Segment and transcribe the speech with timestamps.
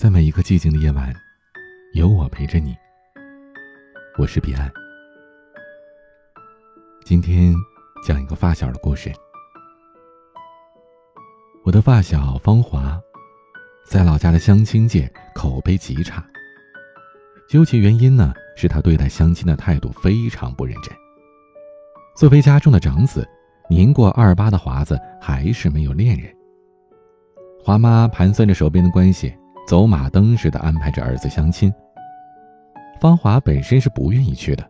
[0.00, 1.14] 在每一个寂静的夜晚，
[1.92, 2.74] 有我陪着你。
[4.16, 4.72] 我是彼岸。
[7.04, 7.54] 今天
[8.02, 9.12] 讲一个发小的故事。
[11.64, 12.98] 我的发小芳华，
[13.84, 16.26] 在老家的相亲界口碑极差。
[17.46, 20.96] 究其原因呢，是他对待相亲的态度非常不认真。
[22.16, 23.28] 作为家中的长子，
[23.68, 26.34] 年过二八的华子还是没有恋人。
[27.62, 29.30] 华妈盘算着手边的关系。
[29.66, 31.72] 走马灯似的安排着儿子相亲。
[33.00, 34.68] 芳华本身是不愿意去的，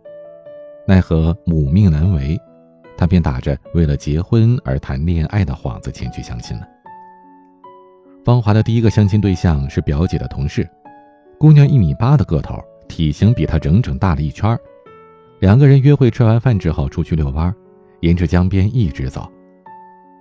[0.87, 2.39] 奈何母命难违，
[2.97, 6.69] 她便打着为了结婚而谈恋爱的幌子前去相亲了。
[8.25, 10.69] 芳华的第一个相亲对象是表姐的同事，
[11.39, 14.57] 姑娘一米八的个头，体型比她整整大了一圈。
[15.41, 17.53] 两个人约会吃完饭之后出去遛弯，
[18.01, 19.27] 沿着江边一直走，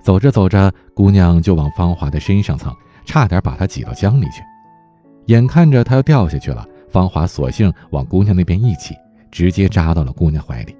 [0.02, 2.74] 走着走着，姑娘就往芳华的身上蹭，
[3.06, 4.42] 差点把她挤到江里去。
[5.30, 8.96] 眼看着他要掉下去了，芳华索性往姑娘那边一挤，
[9.30, 10.76] 直接扎到了姑娘怀里。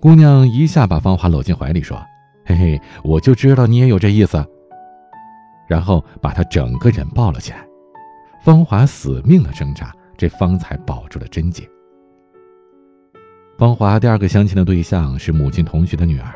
[0.00, 1.96] 姑娘一下把芳华搂进怀里，说
[2.44, 4.44] ：“嘿嘿，我就知道你也有这意思。”
[5.70, 7.64] 然后把她整个人抱了起来。
[8.42, 11.62] 芳华死命的挣扎，这方才保住了贞洁。
[13.56, 16.34] 芳华第二个相亲的对象是母亲同学的女儿，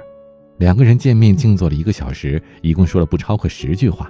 [0.59, 4.09] 两个人见面静坐了一个小时，一共说了不超过十句话。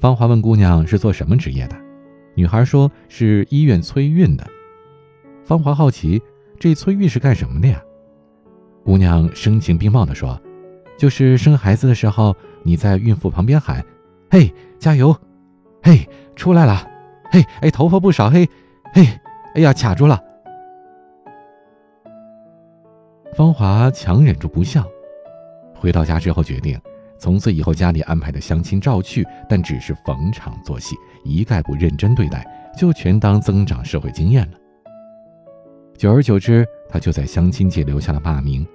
[0.00, 1.76] 芳华问姑娘是做什么职业的，
[2.34, 4.46] 女孩说是医院催孕的。
[5.44, 6.22] 芳华好奇，
[6.58, 7.82] 这催孕是干什么的呀？
[8.82, 10.40] 姑娘声情并茂地说
[10.96, 13.84] ：“就是生孩子的时候，你在孕妇旁边喊，
[14.30, 15.14] 嘿，加油，
[15.82, 16.88] 嘿，出来了，
[17.30, 18.48] 嘿，哎，头发不少，嘿，
[18.94, 19.06] 嘿，
[19.54, 20.18] 哎呀，卡住了。”
[23.36, 24.82] 芳华强忍住不笑，
[25.74, 26.80] 回到家之后决定。
[27.20, 34.56] 从此以后，家里安排的相亲照去，但只是逢场作戏，一概不认真对待，就全当增长社会经验了。
[35.98, 38.66] 久而久之，他就在相亲界留下了骂名。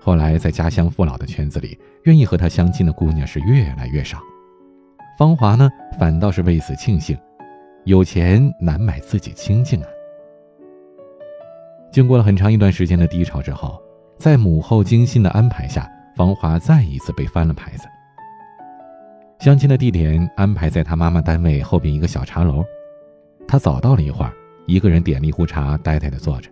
[0.00, 4.18] 后来，在家乡父老的圈子里，愿意和他相亲的姑娘是越来越少。
[5.18, 5.68] 芳华呢，
[5.98, 7.18] 反倒是为此庆幸，
[7.86, 9.88] 有钱难买自己清静啊。
[11.90, 13.82] 经过了很长一段时间的低潮之后，
[14.16, 15.90] 在母后精心的安排下。
[16.16, 17.86] 芳华再一次被翻了牌子。
[19.40, 22.64] 相亲的地点安排在他妈妈单位后边一个小茶楼，
[23.46, 24.32] 他早到了一会儿，
[24.66, 26.50] 一个人点了一壶茶，呆呆地坐着。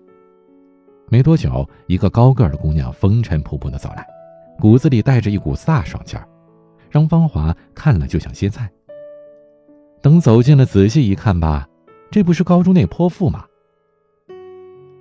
[1.08, 4.06] 没多久，一个高个儿的姑娘风尘仆仆地走来，
[4.58, 6.26] 骨子里带着一股飒爽劲儿，
[6.90, 8.70] 让芳华看了就想歇菜。
[10.02, 11.68] 等走近了，仔细一看吧，
[12.10, 13.44] 这不是高中那泼妇吗？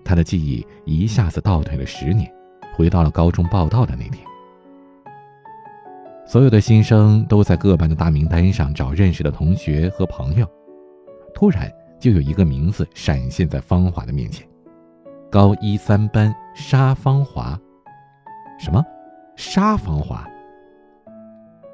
[0.05, 2.31] 他的记忆一下子倒退了十年，
[2.75, 4.25] 回到了高中报道的那天。
[6.31, 10.47] 所有的新生都在各班的大名单上找认识的同学和朋友，
[11.33, 11.69] 突然
[11.99, 14.47] 就有一个名字闪现在芳华的面前：
[15.29, 17.59] 高一三班沙芳华。
[18.57, 18.81] 什么？
[19.35, 20.25] 沙芳华？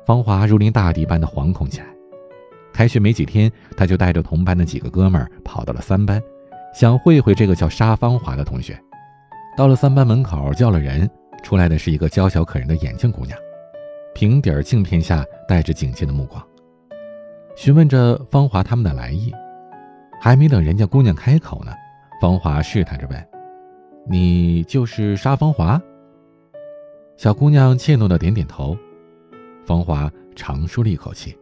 [0.03, 1.85] 芳华如临大敌般的惶恐起来。
[2.73, 6.19] 开学没几天，他就带着同班的几个哥们儿跑到了三班，
[6.73, 8.75] 想会会这个叫沙芳华的同学。
[9.55, 11.07] 到了三班门口，叫了人，
[11.43, 13.37] 出来的是一个娇小可人的眼镜姑娘。
[14.17, 16.43] 平底儿镜片下带着警戒的目光，
[17.55, 19.31] 询问着芳华他们的来意。
[20.19, 21.71] 还没等人家姑娘开口呢，
[22.19, 23.27] 芳华试探着问
[24.09, 25.79] ：“你就是沙芳华？”
[27.15, 28.75] 小姑娘怯懦的点点头。
[29.63, 31.37] 芳华长舒了一口气，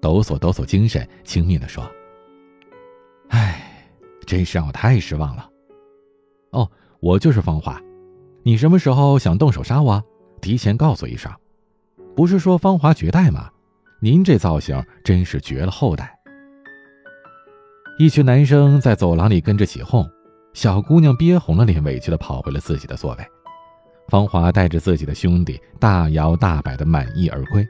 [0.00, 1.84] 抖擞抖擞精神，轻蔑的说
[3.28, 3.86] ：“哎，
[4.24, 5.46] 真是让我太失望了。
[6.52, 6.70] 哦，
[7.00, 7.78] 我就是芳华，
[8.42, 10.02] 你什么时候想动手杀我？
[10.40, 11.30] 提前告诉一声。”
[12.16, 13.50] 不是说芳华绝代吗？
[14.00, 16.16] 您这造型真是绝了后代。
[17.98, 20.08] 一群男生在走廊里跟着起哄，
[20.52, 23.24] 小姑娘憋红了脸，委屈的跑回了自己的座位。
[24.08, 27.66] 芳华带着自己的兄弟大摇大摆的满意而归。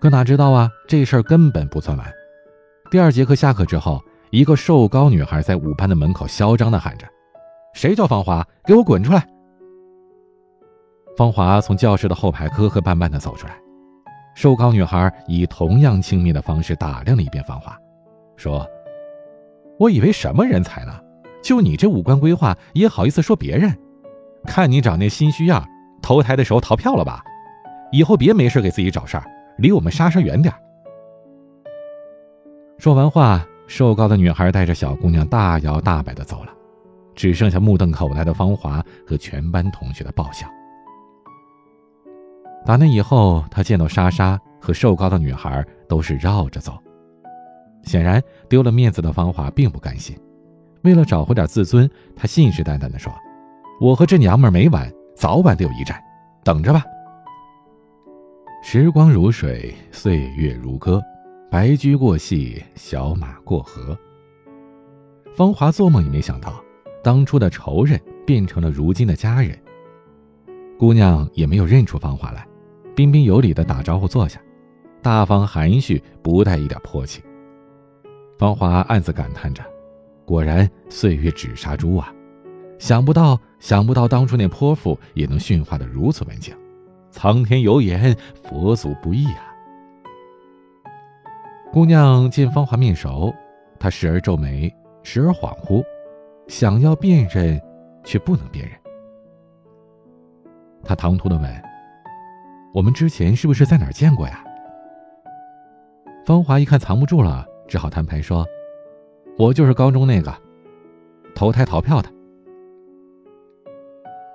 [0.00, 2.12] 可哪知道啊，这事儿根本不算完。
[2.90, 4.00] 第二节课下课之后，
[4.30, 7.06] 一个瘦高女孩在五班的门口嚣张的喊着
[7.74, 8.46] ：“谁叫芳华？
[8.64, 9.26] 给我滚出来！”
[11.16, 13.54] 芳华从教室的后排磕磕绊绊地走出来，
[14.34, 17.78] 瘦高女孩以同样轻蔑的方式打量了一遍芳华，
[18.36, 18.66] 说
[19.78, 20.92] ：“我以为什么人才呢？
[21.40, 23.72] 就你这五官规划，也好意思说别人？
[24.44, 25.64] 看你长那心虚样，
[26.02, 27.22] 投胎的时候逃票了吧？
[27.92, 29.24] 以后别没事给自己找事儿，
[29.58, 30.52] 离我们莎莎远点。”
[32.76, 36.50] 说完话，瘦高的女孩带着小姑娘大摇大摆地走了，
[37.14, 40.44] 只剩下目瞪口呆的芳华和全班同学的爆笑。
[42.64, 46.78] 打那以后，他见到莎莎和瘦高的女孩都是绕着走，
[47.82, 50.16] 显然丢了面子的芳华并不甘心，
[50.82, 53.12] 为了找回点自尊，他信誓旦旦地说
[53.80, 56.02] ：“我和这娘们没完，早晚得有一战，
[56.42, 56.82] 等着吧。”
[58.64, 61.02] 时光如水，岁月如歌，
[61.50, 63.96] 白驹过隙，小马过河。
[65.36, 66.54] 芳华做梦也没想到，
[67.02, 69.58] 当初的仇人变成了如今的家人。
[70.78, 72.46] 姑娘也没有认出芳华来，
[72.94, 74.40] 彬彬有礼的打招呼坐下，
[75.02, 77.22] 大方含蓄，不带一点泼气。
[78.38, 79.64] 芳华暗自感叹着
[80.24, 82.12] ：“果然岁月只杀猪啊！
[82.78, 86.54] 想不到，想不到当初那泼妇也能驯化的如此文静。”
[87.10, 89.54] 苍天有眼，佛祖不易啊！
[91.72, 93.32] 姑娘见芳华面熟，
[93.78, 94.72] 她时而皱眉，
[95.04, 95.84] 时而恍惚，
[96.48, 97.60] 想要辨认，
[98.04, 98.76] 却不能辨认。
[100.84, 101.62] 她唐突的问
[102.74, 104.44] ：“我们之前是不是在哪儿见过呀？”
[106.26, 108.44] 芳华一看藏不住了，只好摊牌说
[109.38, 110.34] ：“我就是高中那个
[111.34, 112.10] 投胎逃票的。”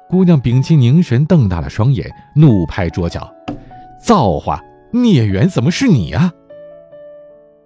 [0.10, 3.32] 姑娘屏气凝神，瞪大了双眼，怒拍桌角
[4.02, 4.64] ：“造化！
[4.92, 6.32] 孽缘怎么是你啊？”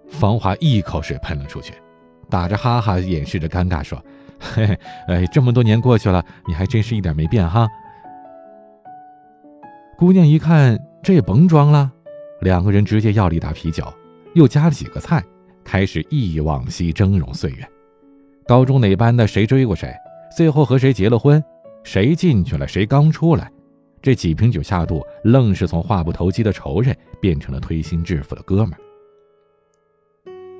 [0.09, 1.73] 芳华一口水喷了出去，
[2.29, 4.01] 打着哈哈，掩饰着尴尬说
[4.39, 7.67] ：“嘿嘿，哎，这么多年过去了，你还真是一点没变哈。”
[9.97, 11.91] 姑娘一看，这也甭装了，
[12.41, 13.85] 两个人直接要了一打啤酒，
[14.33, 15.23] 又加了几个菜，
[15.63, 17.67] 开始忆往昔峥嵘岁月。
[18.45, 19.93] 高中哪班的谁追过谁，
[20.35, 21.41] 最后和谁结了婚？
[21.83, 23.51] 谁进去了，谁刚出来？
[24.01, 28.79] 这几瓶酒下肚，愣是从话不投机的仇人变成了推心置腹的哥们儿。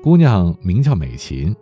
[0.02, 1.54] 姑娘名叫美琴，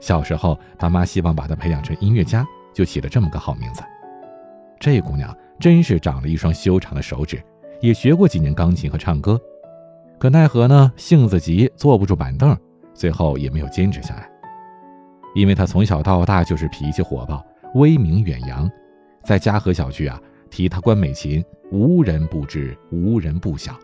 [0.00, 3.82] 小时候他妈希望把她培养成音乐家，就起了这么个好名字。
[4.80, 7.42] 这姑娘真是长了一双修长的手指，
[7.80, 9.40] 也学过几年钢琴和唱歌，
[10.18, 12.56] 可奈何呢，性子急，坐不住板凳，
[12.94, 14.28] 最后也没有坚持下来。
[15.34, 17.44] 因为她从小到大就是脾气火爆，
[17.74, 18.70] 威名远扬。
[19.22, 20.20] 在嘉禾小区啊，
[20.50, 23.78] 提他关美琴，无人不知，无人不晓。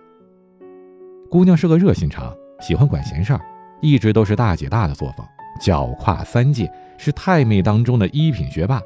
[1.30, 3.40] 姑娘是个热心肠，喜欢管闲事儿，
[3.80, 5.24] 一直都是大姐大的作风，
[5.60, 8.82] 脚跨三界，是太妹当中的一品学霸。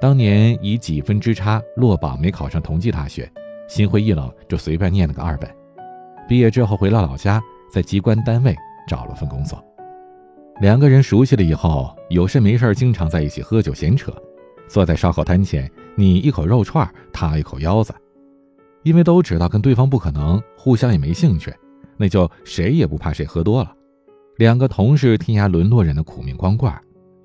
[0.00, 3.30] 当年以几分之差落榜，没考上同济大学，
[3.68, 5.50] 心灰意冷，就随便念了个二本。
[6.28, 8.54] 毕业之后回了老家，在机关单位
[8.86, 9.62] 找了份工作。
[10.60, 14.12] 两个人熟悉了以后，有事没事经常在一起喝酒闲扯。
[14.68, 17.94] 坐在烧烤摊前，你一口肉串，他一口腰子，
[18.82, 21.54] 因为都知道跟对方不可能，互相也没兴趣，
[21.96, 23.72] 那就谁也不怕谁喝多了。
[24.38, 26.72] 两个同是天涯沦落人的苦命光棍，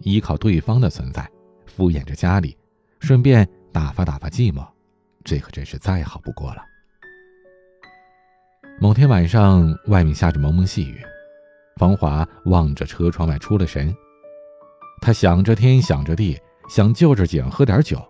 [0.02, 1.28] 依靠对方的存在，
[1.66, 2.56] 敷衍着家里，
[3.02, 4.66] 顺便打发打发寂寞，
[5.26, 6.64] 这可真是再好不过了。
[8.80, 11.02] 某天晚上，外面下着蒙蒙细雨，
[11.76, 13.94] 芳华望着车窗外出了神，
[15.02, 16.40] 他想着天，想着地。
[16.70, 18.02] 想就着景喝点酒，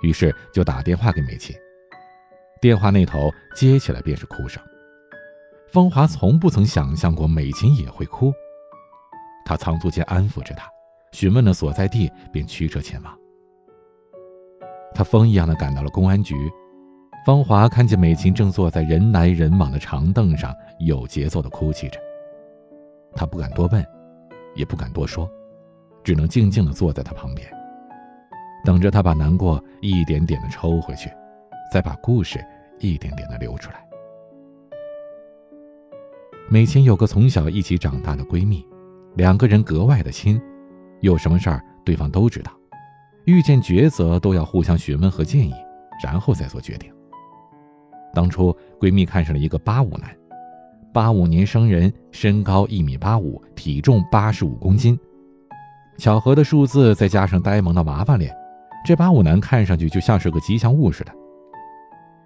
[0.00, 1.54] 于是就打电话给美琴。
[2.58, 4.62] 电话那头接起来便是哭声。
[5.70, 8.32] 芳华从不曾想象过美琴也会哭，
[9.44, 10.66] 他仓促间安抚着她，
[11.12, 13.19] 询问了所在地，便驱车前往。
[14.94, 16.50] 他风一样的赶到了公安局。
[17.26, 22.00] 芳华看见美琴正坐在人来人往的长凳上，有节奏的哭泣着。
[23.14, 23.84] 他不敢多问，
[24.54, 25.30] 也不敢多说，
[26.02, 27.46] 只能静静的坐在他旁边。
[28.64, 31.10] 等着他把难过一点点的抽回去，
[31.72, 32.42] 再把故事
[32.78, 33.86] 一点点的流出来。
[36.48, 38.66] 美琴有个从小一起长大的闺蜜，
[39.14, 40.40] 两个人格外的亲，
[41.00, 42.50] 有什么事儿对方都知道，
[43.24, 45.52] 遇见抉择都要互相询问和建议，
[46.02, 46.92] 然后再做决定。
[48.12, 50.10] 当初闺蜜看上了一个八五男，
[50.92, 54.98] 八五年生人，身高一米八五，体重八十五公斤，
[55.96, 58.34] 巧合的数字再加上呆萌的娃娃脸。
[58.84, 61.12] 这八五男看上去就像是个吉祥物似的。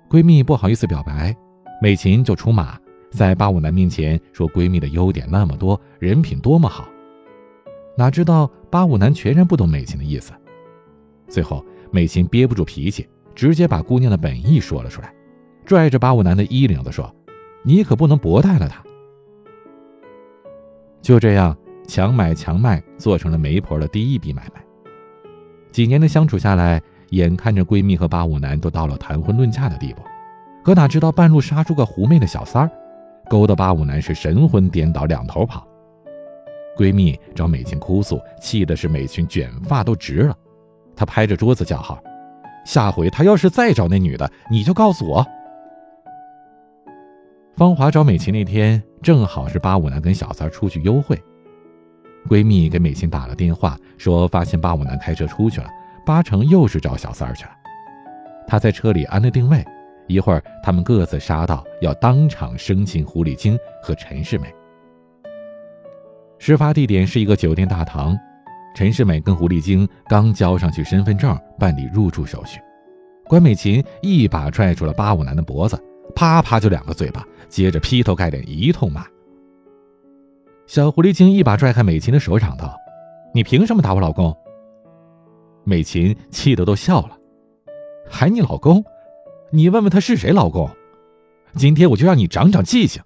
[0.09, 1.35] 闺蜜不好意思表白，
[1.83, 2.79] 美琴就出马，
[3.11, 6.87] 在八五男面前说闺蜜的优点那么多，人品多么好。
[7.99, 10.33] 哪知道八五男全然不懂美琴的意思。
[11.29, 15.13] 最后，美琴憋不住脾气，直接把姑娘的本意说了出来，
[15.65, 17.13] 拽着八五男的衣领子说
[17.65, 18.83] ：“你可不能薄待了他。”
[21.03, 24.63] 就这样，强买强卖做成了媒婆的第一笔买卖。
[25.71, 30.03] 几年的相处下来，眼看着闺蜜和八五男都到了谈婚论嫁的地步，
[30.65, 32.71] 可哪知道半路杀出个狐媚的小三儿，
[33.29, 35.67] 勾得八五男是神魂颠倒，两头跑。
[36.77, 40.37] 闺蜜找美琴哭诉，气的是美琴卷发都直了，
[40.97, 41.99] 他拍着桌子叫好
[42.65, 45.27] ：“下回他要是再找那女的，你就告诉我。”
[47.57, 51.21] 芳华找美琴那天，正好是八五男跟小三出去幽会。
[52.29, 55.69] 闺蜜给美琴打了电话，说发现八五男开车出去了，
[56.07, 57.51] 八成又是找小三去了。
[58.47, 59.65] 他在车里安了定位，
[60.09, 64.53] 一会儿他们各自杀到，要当场生擒狐狸精和陈世美。
[66.39, 68.19] 事发地点是一个酒店大堂，
[68.75, 72.61] 陈世美跟狐狸精刚交上去身份证，办理入住手续。
[73.27, 75.81] 关美琴一把拽住了八五男的脖子。
[76.15, 79.07] 啪啪就两个嘴巴，接着劈头盖脸一通骂。
[80.67, 82.77] 小狐狸精一把拽开美琴的手，嚷道
[83.35, 84.37] ：“你凭什么打我老公？”
[85.65, 87.17] 美琴气得都笑了
[88.09, 88.85] ：“喊你老公？
[89.51, 90.69] 你问问他是谁老公？
[91.55, 93.03] 今天我就让你长长记性。”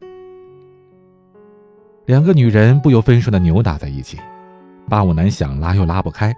[2.04, 4.18] 两个女人不由分说的扭打在一起，
[4.88, 6.34] 八五男想拉又拉不开，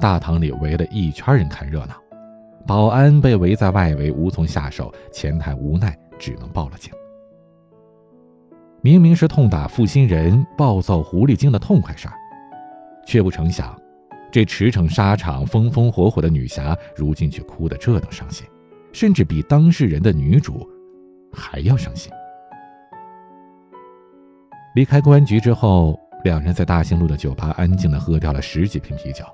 [0.00, 1.94] 大堂里围了一圈人看热闹，
[2.66, 5.96] 保安被围在外围无从下手，前台无奈。
[6.20, 6.92] 只能报了警。
[8.82, 12.14] 明明是痛打负心人、暴揍狐狸精的痛快事儿，
[13.06, 13.74] 却不成想，
[14.30, 18.46] 这驰骋沙场、风风火火的女侠，如今却哭得这等伤心，
[18.92, 20.68] 甚至比当事人的女主
[21.32, 22.12] 还要伤心。
[24.74, 29.24] 离开公安局之后，两人在大兴路的酒吧安静的喝掉了十几瓶啤酒，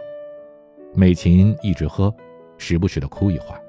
[0.95, 2.15] 美琴一直喝，
[2.59, 3.61] 时不时的哭一会儿。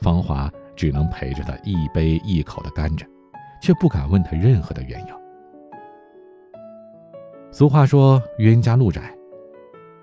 [0.00, 0.52] 芳华。
[0.74, 3.06] 只能陪着他一杯一口的干着，
[3.60, 5.14] 却不敢问他任何的缘由。
[7.52, 9.14] 俗话说冤家路窄，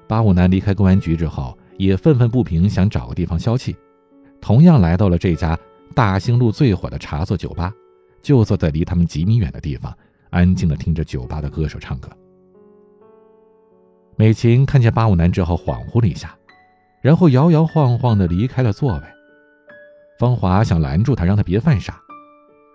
[0.08, 3.76] 八五男离开公安局之后，也愤愤不平，想找个地方消气，
[4.40, 5.58] 同样来到了这家
[5.96, 7.74] 大兴路最火的茶座酒吧，
[8.22, 9.92] 就坐在离他们几米远的地方，
[10.30, 12.10] 安静的听着酒吧的歌手唱歌。
[14.16, 16.38] 美琴看见八五男之后恍惚了一下，
[17.02, 19.04] 然后摇摇晃晃的离开了座位。
[20.20, 22.00] 芳华想拦住他，让他别犯傻，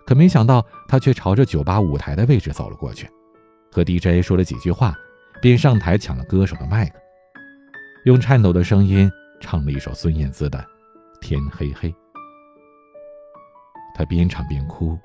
[0.07, 3.07] 可没想到他却朝着酒吧舞台的位置走了过去，
[3.71, 4.95] 和 DJ 说了几句话，
[5.41, 6.99] 便上台抢了歌手的麦克，
[8.05, 10.57] 用颤抖的声音唱了一首孙燕姿的
[11.21, 11.89] 《天黑黑》。
[13.93, 14.97] 他边唱边哭，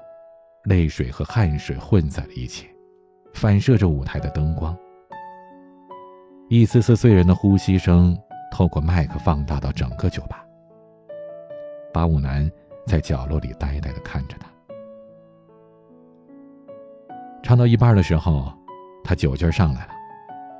[0.64, 2.66] 泪水和汗水混在了一起，
[3.32, 4.76] 反射着舞台的灯光，
[6.48, 8.16] 一丝丝醉人的呼吸声
[8.52, 10.44] 透过麦克放大到整个酒吧。
[11.92, 12.48] 八五男
[12.86, 14.48] 在角落里呆呆的看着他，
[17.42, 18.52] 唱到一半的时候，
[19.02, 19.92] 他酒劲上来了。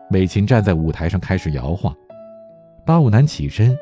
[0.09, 1.95] 美琴站在舞台上开始摇晃，
[2.85, 3.79] 八五男起身，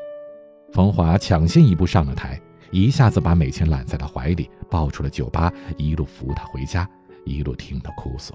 [0.73, 2.39] 冯华抢先一步上了台，
[2.71, 6.87] 一下子把美琴揽在了怀里，抱出了酒吧，一路扶她回家，
[7.25, 8.33] 一路听她哭诉。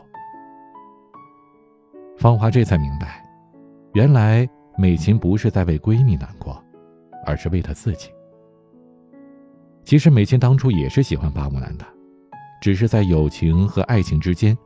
[2.18, 3.24] 芳华这才明白，
[3.92, 6.62] 原来美琴不是在为闺蜜难过，
[7.26, 8.10] 而是为她自己。
[9.84, 11.84] 其实美琴当初也是喜欢八木男的，
[12.60, 14.56] 只是在友情和爱情之间，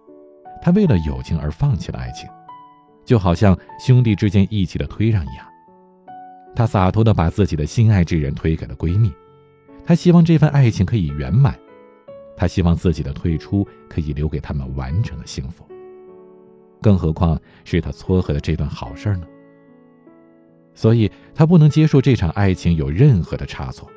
[0.62, 2.28] 她为了友情而放弃了爱情，
[3.04, 5.46] 就好像兄弟之间义气的推让一样。
[6.54, 9.12] 她洒脱的把自己的心爱之人推给了闺蜜，
[9.88, 11.58] 他希望这份爱情可以圆满，
[12.36, 15.66] 他希望自己的退出可以留给他们完整的幸福。
[16.82, 19.26] 更何况是他撮合的这段好事呢？
[20.74, 23.88] 所以他不能接受这场爱情有任何的差错。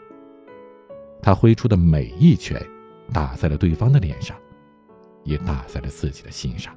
[1.22, 2.58] 他挥出的每一拳，
[3.12, 4.38] 打在了对方的脸上，
[5.26, 6.74] 也打在了自己的心上。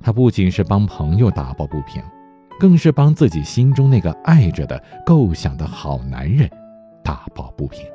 [0.00, 2.02] 他不仅是帮朋友打抱不平，
[2.58, 6.50] 更是帮自己心中那个爱着的、构想的好男人
[7.02, 7.86] 打抱不平。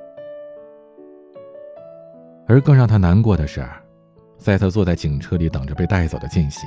[2.47, 3.65] 而更让他难过的是，
[4.37, 6.65] 在她坐在警车里等着被带走的间隙，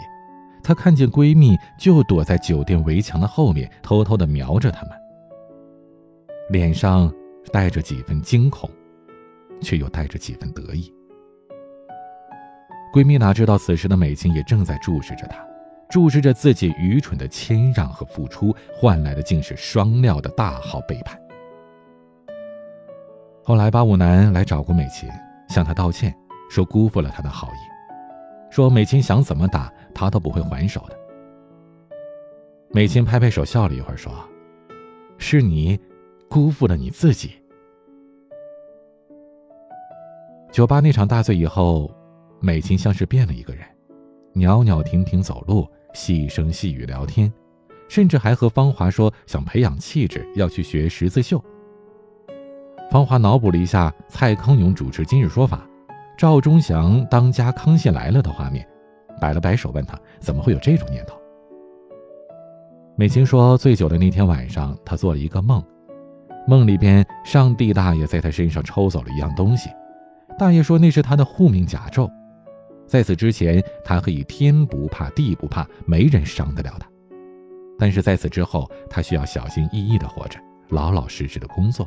[0.63, 4.93] 他看见闺蜜就躲在酒店围墙的后面，偷偷的瞄着他们，
[6.51, 7.13] 脸上。
[7.53, 8.71] 带着几分惊恐，
[9.63, 10.93] 却又带着几分得意。
[12.93, 15.45] 闺蜜哪知道此时的美琴也正在注视着她，
[15.89, 21.19] 注视着自己愚蠢的谦让和付出换来的竟是双料的大号背叛。
[23.43, 25.09] 后来八五男来找过美琴，
[25.49, 26.15] 向她道歉，
[26.51, 30.97] 说辜负了她的好意，说美琴想怎么打他都不会还手的。
[32.71, 34.13] 美琴拍拍手笑了一会儿，说
[35.19, 35.79] ：“是你。”
[36.31, 37.33] 辜负了你自己。
[40.53, 41.91] 酒吧那场大醉以后，
[42.39, 43.67] 美琴像是变了一个人，
[44.33, 47.33] 袅袅婷婷走路，细声细语聊天，
[47.89, 51.45] 甚至还和芳华说想培养气质，要去学十字绣。
[52.91, 55.59] 芳华脑补了一下蔡康永主持《今日说法》，
[56.19, 58.67] 赵忠祥当家《康熙来了》的画面，
[59.21, 61.17] 摆了摆手，问他怎么会有这种念头。
[62.97, 65.63] 美琴说，醉酒的那天晚上，她做了一个梦。
[66.49, 69.71] 梦里边，上帝大爷在他身上抽走了一样东西，
[70.37, 72.11] 大爷说那是他的护命甲胄，
[72.89, 76.89] 在此之前，他可以天不怕地不怕，没人伤得了他。
[77.79, 81.87] 但是在此之后，他需要小心翼翼地活着，老老实实的工作。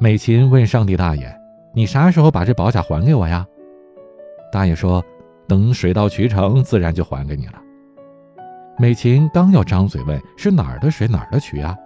[0.00, 1.40] 美琴问上帝大爷
[1.74, 3.44] ：“你啥时候把这宝甲还给我呀？”
[4.52, 5.04] 大爷说
[5.48, 7.60] ：“等水到渠成，自然就还给你了。”
[8.78, 11.76] 美琴刚要张嘴问是哪儿的水哪儿的渠啊，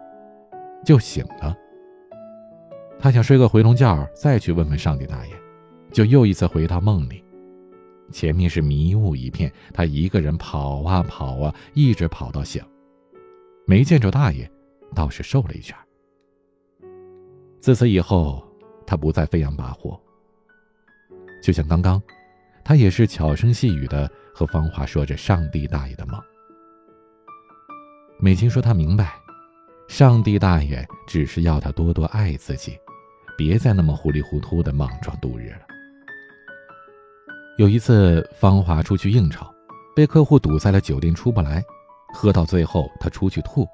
[0.84, 1.56] 就醒了。
[2.98, 5.32] 他想睡个回笼觉，再去问问上帝大爷，
[5.90, 7.24] 就又一次回到梦里。
[8.12, 12.62] 前面是迷雾一片，他一个人跑啊跑啊，一直跑到醒，
[13.66, 14.46] 没见着大爷，
[14.94, 15.74] 倒是瘦了一圈。
[17.62, 18.44] 自此以后，
[18.84, 19.96] 他不再飞扬跋扈。
[21.40, 22.02] 就像刚刚，
[22.64, 26.20] 他也是悄声细语的和芳华说着上帝大爷的梦。
[28.18, 29.12] 美琴说：“她明白，
[29.86, 32.76] 上帝大爷只是要她多多爱自己，
[33.38, 35.62] 别再那么糊里糊涂的莽撞度日了。”
[37.58, 39.46] 有一次，芳华出去应酬，
[39.94, 41.62] 被客户堵在了酒店出不来，
[42.12, 43.64] 喝到最后，他出去吐，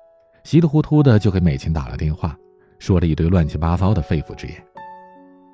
[0.44, 2.36] 稀里糊涂的就给美琴打了电话，
[2.78, 4.56] 说了一堆乱七八糟的肺腑之言。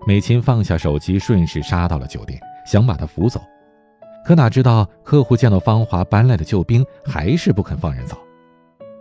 [0.06, 3.40] 美琴放下手机，顺势杀到了酒店，想把他扶走，
[4.24, 8.16] 可哪知道客户见到芳华搬来的救兵，还是不肯放人走。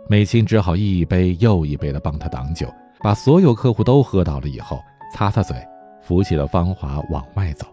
[0.08, 2.66] 美琴只好一杯又一杯的帮他挡酒，
[3.00, 4.80] 把所有客户都喝倒了以后，
[5.12, 5.56] 擦擦嘴，
[6.00, 7.66] 扶起了芳华往外走。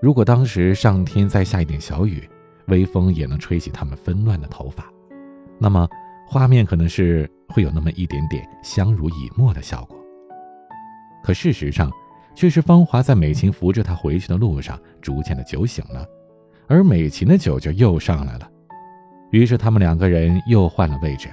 [0.00, 2.28] 如果当时上天再下一点小雨，
[2.66, 4.84] 微风也能吹起他们纷乱的头发，
[5.58, 5.88] 那么
[6.26, 9.98] 画面可能是会有那么一点点相濡以沫的效果。
[11.22, 11.90] 可事实上，
[12.34, 16.06] 却是芳华在美琴扶着他回去的路上，逐渐的酒醒了，
[16.66, 18.50] 而美琴的酒劲又上来了。
[19.30, 21.28] 于是他们两个人又换了位置，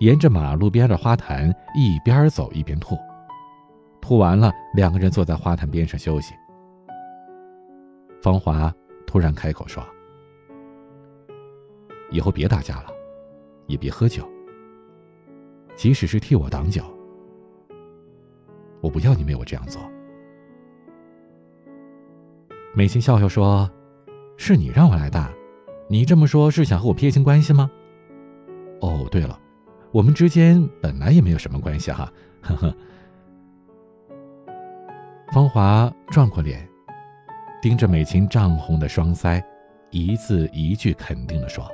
[0.00, 2.96] 沿着马路边的花坛一边走一边吐。
[4.00, 6.34] 吐完了，两个人坐在花坛边上休息。
[8.20, 8.72] 芳华
[9.06, 9.84] 突然开口说
[12.10, 12.86] ：“以后别打架了，
[13.72, 14.28] 也别喝酒。
[15.74, 16.84] 即使是替我挡酒，
[18.82, 19.80] 我不要你为我这样做。”
[22.76, 23.70] 美琴笑笑说
[24.36, 25.18] ：“是你让我来的。”
[25.88, 27.70] 你这么说，是想和我撇清关系吗？
[28.80, 29.38] 哦，对了，
[29.90, 32.74] 我们之间本来也没有什么关系哈，呵呵。
[35.32, 36.66] 芳华转过脸，
[37.60, 39.42] 盯着美琴涨红的双腮，
[39.90, 41.66] 一字一句肯定的说：“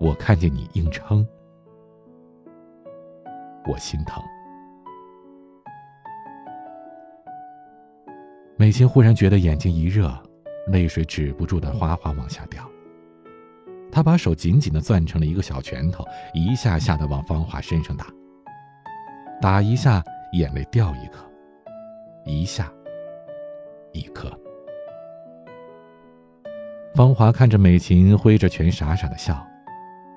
[0.00, 1.24] 我看见你硬撑，
[3.68, 4.20] 我心疼。”
[8.58, 10.12] 美琴忽然觉得眼睛一热。
[10.66, 12.64] 泪水止不住的哗哗往下掉，
[13.90, 18.06] 他把手紧紧的攥成了一个小拳头，一下下的往芳华身上打，
[19.40, 20.00] 打一下
[20.32, 21.28] 眼泪掉一颗，
[22.24, 22.72] 一下
[23.92, 24.30] 一颗。
[26.94, 29.44] 芳华看着美琴挥着拳傻傻的笑，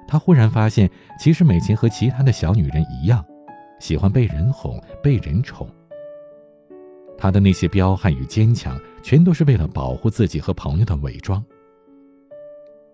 [0.08, 0.90] 他忽然发现，
[1.20, 3.24] 其实美琴和其他的小女人一样，
[3.80, 5.68] 喜欢被人哄，被人宠。
[7.18, 11.44] 他的那些彪悍与坚强，全都是为了保护自己和朋友的伪装。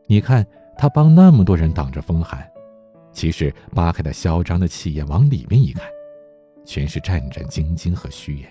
[0.06, 0.45] 你看，
[0.78, 2.48] 他帮那么多人挡着风寒，
[3.12, 5.84] 其实扒开他嚣张的气焰，往里面一看，
[6.65, 8.50] 全是战战兢兢和虚掩。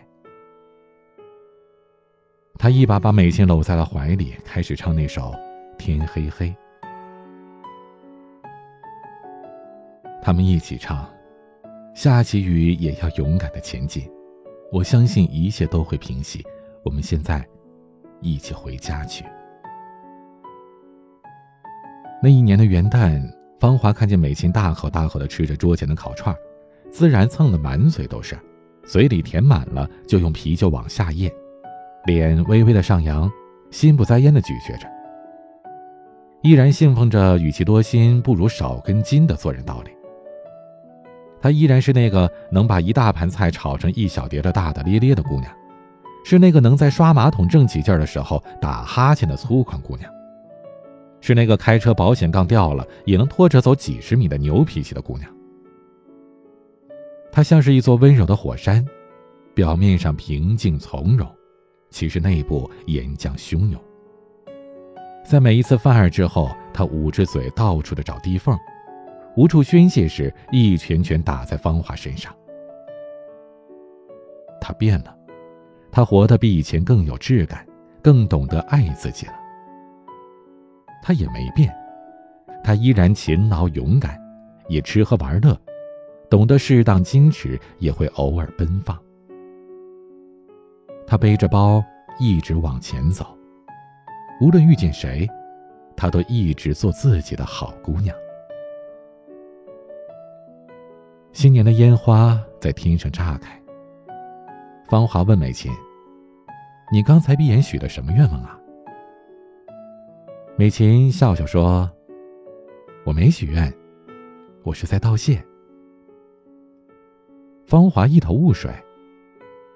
[2.59, 5.33] 他一把把美琴搂在了怀里，开始唱那首
[5.77, 6.49] 《天黑黑》。
[10.29, 11.09] 他们一起唱
[11.97, 14.07] ：“下起雨也要勇敢的前进。”
[14.71, 16.45] 我相信一切都会平息。
[16.85, 17.43] 我们现在
[18.21, 19.25] 一起回家去。
[22.23, 23.27] 那一年的元旦，
[23.59, 26.37] 芳华看见美琴大口大口的吃着桌前的烤串，
[26.91, 28.39] 自然蹭得满嘴都是，
[28.85, 31.33] 嘴里填满了就用啤酒往下咽，
[32.05, 33.33] 脸微微的上扬，
[33.71, 34.87] 心不在焉的咀嚼着，
[36.43, 39.91] 依然信奉着“与其多心，不如少根筋”的做人道理。
[41.41, 45.53] 她依然是那个能把一大盘菜炒成一小碟的大大咧咧的姑娘，
[46.25, 50.11] 是那个能在刷马桶正起劲的时候打哈欠的粗犷姑娘，
[51.21, 55.31] 是那个开车保险杠掉了也能拖着走几十米的牛脾气的姑娘。
[57.31, 58.85] 她像是一座温柔的火山，
[59.55, 61.29] 表面上平静从容，
[61.91, 63.81] 其实内部岩浆汹涌。
[65.25, 68.59] 在每一次犯案之后，她捂着嘴到处的找地缝。
[69.39, 72.35] 无处宣泄时，一拳拳打在芳华身上。
[74.61, 75.17] 他变了，
[75.93, 77.65] 他活得比以前更有质感，
[78.03, 79.35] 更懂得爱自己了。
[81.01, 81.73] 他也没变，
[82.65, 84.21] 他依然勤劳勇敢，
[84.67, 85.57] 也吃喝玩乐，
[86.29, 88.99] 懂得适当矜持，也会偶尔奔放。
[91.07, 91.81] 她背着包
[92.19, 93.25] 一直往前走，
[94.41, 95.29] 无论遇见谁，
[95.97, 98.13] 她都一直做自己的好姑娘。
[101.39, 103.63] 新年的烟花在天上炸开。
[104.89, 105.71] 芳华问美琴
[106.91, 108.59] ：“你刚才闭眼许的什么愿望啊？”
[110.59, 111.89] 美琴笑笑说
[113.07, 113.73] ：“我没许愿，
[114.65, 115.41] 我是在道谢。”
[117.63, 118.73] 芳华一头雾水，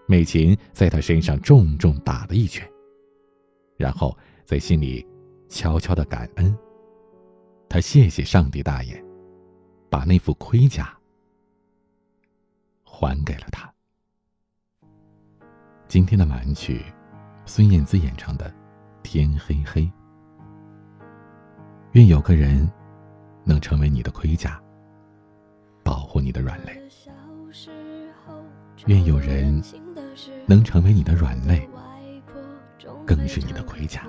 [0.07, 2.69] 美琴在他身上重重打了一拳，
[3.77, 5.07] 然后在心里
[5.49, 6.59] 悄悄的感恩。
[7.69, 9.01] 他谢谢上帝大爷，
[9.89, 10.93] 把那副盔甲
[13.03, 13.69] 还给了他。
[15.89, 16.85] 今天的晚安曲，
[17.47, 18.49] 孙燕姿演唱的
[19.03, 19.83] 《天黑黑》。
[21.95, 22.71] 愿有个人，
[23.43, 24.63] 能成为你的盔甲，
[25.83, 26.73] 保护你的软肋；
[28.87, 29.61] 愿有人，
[30.47, 31.69] 能成为你的软肋，
[33.05, 34.07] 更是你的盔甲。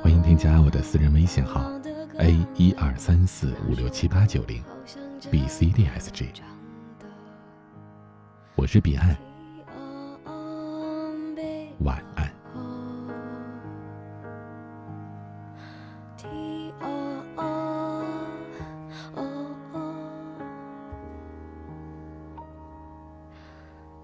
[0.00, 1.70] 欢迎添加我的私人微信号
[2.16, 4.64] ：a 一二三四五六七八九零
[5.30, 6.32] ，b c d s g。
[8.54, 9.16] 我是彼岸，
[11.80, 12.28] 晚安。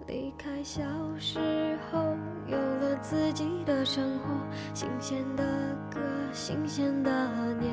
[0.06, 0.82] 离开小
[1.18, 1.98] 时候，
[2.46, 4.24] 有了自己的生活，
[4.72, 5.44] 新鲜的
[5.90, 6.00] 歌，
[6.32, 7.72] 新鲜的念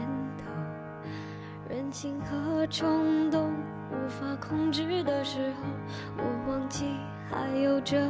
[1.91, 3.51] 感情和冲动。
[3.91, 5.65] 无法控制的时候，
[6.15, 6.85] 我忘记
[7.29, 8.09] 还有这样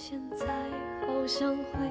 [0.00, 0.46] 现在
[1.04, 1.90] 好像回